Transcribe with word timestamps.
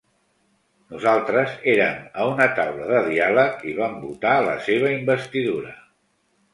Nosaltres 0.93 1.53
érem 1.75 1.99
a 2.23 2.27
una 2.31 2.49
taula 2.61 2.89
de 2.95 3.05
diàleg 3.11 3.69
i 3.71 3.77
vam 3.83 3.97
votar 4.09 4.35
la 4.51 4.59
seva 4.71 4.93
investidura. 4.99 5.81